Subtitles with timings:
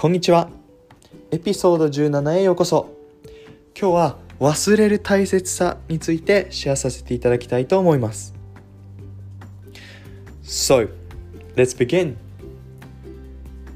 [0.00, 0.48] こんにちは
[1.32, 2.94] エピソード17へようこそ
[3.76, 8.32] 今日は忘れる大切さについてシェアさせていただきたいと思います
[10.44, 10.88] So,
[11.56, 12.14] let's begin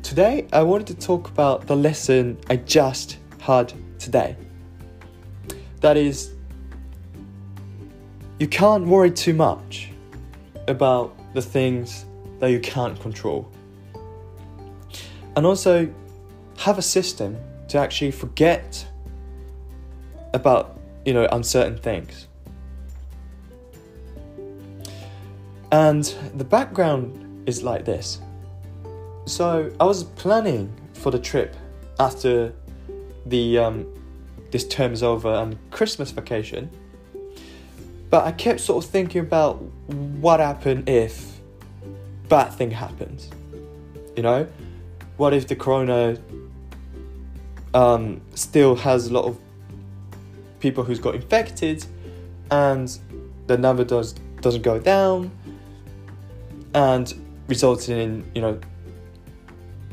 [0.04, 4.36] Today I wanted to talk about the lesson I just had today
[5.80, 6.36] That is
[8.38, 9.90] you can't worry too much
[10.68, 12.06] about the things
[12.38, 13.48] that you can't control.
[15.34, 15.88] And also
[16.58, 17.36] have a system
[17.68, 18.86] to actually forget
[20.34, 22.28] about, you know, uncertain things.
[25.70, 26.04] And
[26.36, 28.20] the background is like this.
[29.24, 31.56] So I was planning for the trip
[31.98, 32.52] after
[33.26, 33.86] the um,
[34.50, 36.70] this term is over and Christmas vacation.
[38.10, 39.62] But I kept sort of thinking about
[40.20, 41.40] what happened if
[42.28, 43.30] bad thing happens.
[44.16, 44.46] You know,
[45.16, 46.18] what if the corona
[47.74, 49.38] um, still has a lot of
[50.60, 51.84] people who's got infected,
[52.50, 52.98] and
[53.46, 55.30] the number does doesn't go down,
[56.74, 57.14] and
[57.48, 58.60] resulting in you know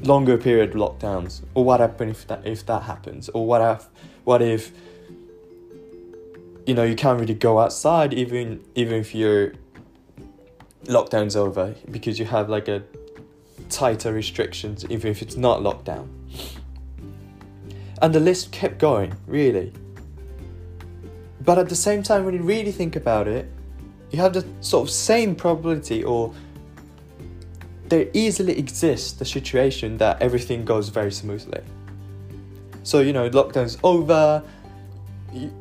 [0.04, 3.88] longer period lockdowns, or what happens if that if that happens, or what if
[4.24, 4.72] what if
[6.66, 9.54] you know you can't really go outside even even if your
[10.86, 12.84] lockdown's over because you have like a
[13.70, 16.08] tighter restrictions even if it's not lockdown
[18.02, 19.74] and the list kept going really.
[21.42, 23.50] But at the same time when you really think about it
[24.12, 26.34] you have the sort of same probability or
[27.88, 31.62] there easily exists the situation that everything goes very smoothly.
[32.84, 34.44] So you know lockdown's over.
[35.34, 35.54] You,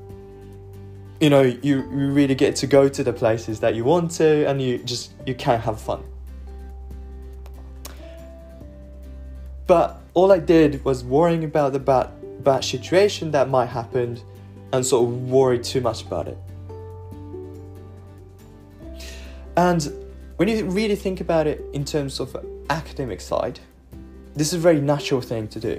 [1.21, 4.49] you know you, you really get to go to the places that you want to
[4.49, 6.05] and you just you can have fun.
[9.67, 12.11] But all i did was worrying about the bad
[12.51, 14.09] bad situation that might happen
[14.73, 16.39] and sort of worry too much about it
[19.57, 19.83] and
[20.37, 22.37] when you really think about it in terms of
[22.71, 23.59] academic side
[24.35, 25.77] this is a very natural thing to do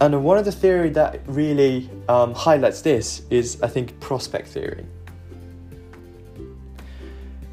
[0.00, 4.86] and one of the theory that really um, highlights this is, I think, prospect theory.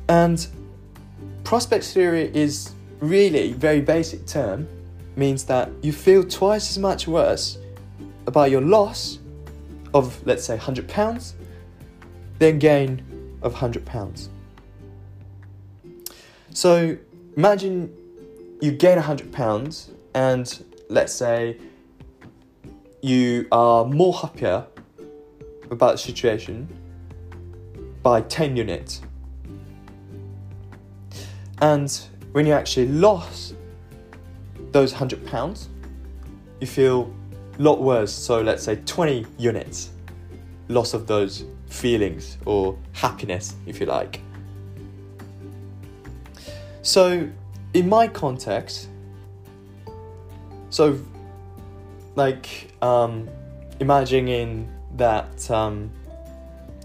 [0.07, 0.47] And
[1.43, 4.65] prospect theory is really very basic term,
[5.17, 7.57] means that you feel twice as much worse
[8.27, 9.19] about your loss
[9.93, 11.35] of, let's say, hundred pounds,
[12.39, 13.01] than gain
[13.41, 14.29] of hundred pounds.
[16.53, 16.97] So
[17.35, 17.93] imagine
[18.61, 21.57] you gain hundred pounds, and let's say
[23.01, 24.65] you are more happier
[25.69, 26.67] about the situation
[28.01, 29.01] by 10 units.
[31.59, 31.91] And
[32.31, 33.55] when you actually lost
[34.77, 35.69] those 100 pounds,
[36.61, 37.11] you feel
[37.57, 38.13] a lot worse.
[38.13, 39.89] So let's say 20 units
[40.69, 44.21] loss of those feelings or happiness, if you like.
[46.83, 47.27] So,
[47.73, 48.89] in my context,
[50.69, 50.99] so
[52.15, 53.27] like um,
[53.79, 55.89] imagining that um,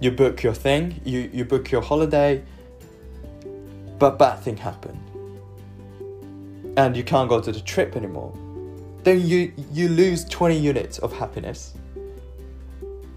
[0.00, 2.42] you book your thing, you, you book your holiday,
[3.98, 5.00] but bad thing happened,
[6.76, 8.32] and you can't go to the trip anymore.
[9.02, 11.74] Then you you lose twenty units of happiness.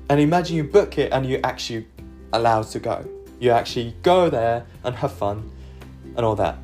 [0.10, 1.88] And imagine you book it and you're actually
[2.34, 3.06] allowed to go.
[3.40, 5.52] You actually go there and have fun
[6.16, 6.58] and all that.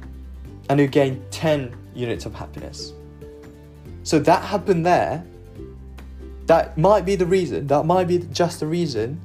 [0.69, 2.94] And you gain 10 units of happiness.
[4.03, 5.25] So that happened there
[6.52, 9.22] that might be the reason, that might be just the reason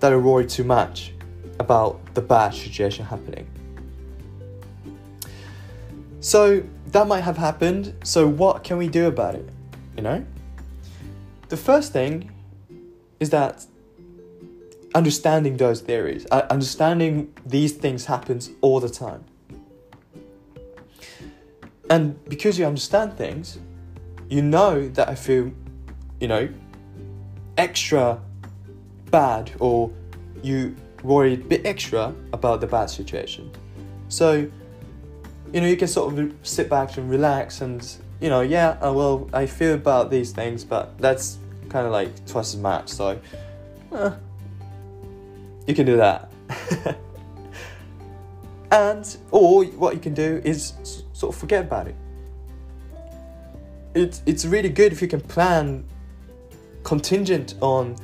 [0.00, 1.12] that I worry too much
[1.58, 3.46] about the bad situation happening.
[6.20, 6.62] So
[6.94, 9.48] that might have happened, so what can we do about it?
[9.96, 10.24] You know?
[11.48, 12.30] The first thing
[13.20, 13.66] is that
[14.94, 19.24] understanding those theories, uh, understanding these things happens all the time.
[21.90, 23.58] And because you understand things,
[24.30, 25.52] you know that I feel
[26.20, 26.48] you know,
[27.58, 28.18] extra
[29.10, 29.90] bad or
[30.42, 33.50] you worry a bit extra about the bad situation.
[34.08, 34.50] So,
[35.54, 38.92] you know, you can sort of sit back and relax and, you know, yeah, uh,
[38.92, 43.20] well, I feel about these things, but that's kind of like twice as much, so
[43.92, 44.10] uh,
[45.68, 46.28] you can do that.
[48.72, 50.72] and, or what you can do is
[51.12, 51.94] sort of forget about it.
[53.94, 55.84] It's, it's really good if you can plan
[56.82, 57.94] contingent on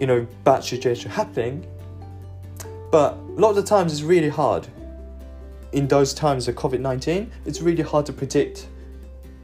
[0.00, 1.66] you know bad situation happening
[2.90, 4.66] but a lot of the times it's really hard
[5.72, 8.68] in those times of covid-19 it's really hard to predict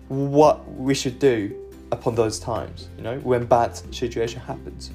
[0.08, 1.54] what we should do
[1.90, 4.90] upon those times, you know, when bad situation happens.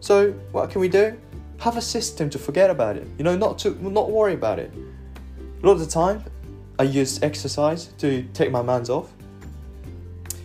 [0.00, 1.18] So what can we do?
[1.58, 3.06] Have a system to forget about it.
[3.18, 4.72] You know, not to not worry about it.
[5.62, 6.24] A lot of the time,
[6.78, 9.12] I use exercise to take my minds off.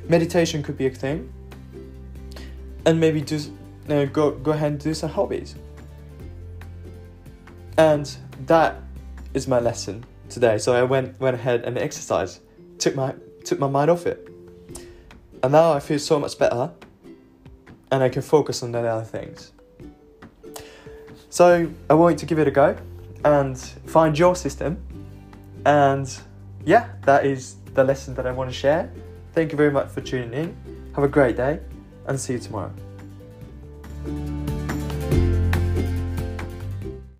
[0.10, 1.32] Meditation could be a thing,
[2.86, 5.56] and maybe do you know, go go ahead and do some hobbies.
[7.78, 8.14] And
[8.46, 8.82] that
[9.36, 10.58] is my lesson today.
[10.58, 12.42] So I went went ahead and exercised,
[12.80, 14.28] took my took my mind off it,
[15.44, 16.72] and now I feel so much better,
[17.92, 19.52] and I can focus on the other things.
[21.30, 22.78] So I want you to give it a go
[23.26, 24.82] and find your system.
[25.66, 26.08] And
[26.64, 28.90] yeah, that is the lesson that I want to share.
[29.34, 30.92] Thank you very much for tuning in.
[30.96, 31.60] Have a great day
[32.08, 32.72] and see you tomorrow.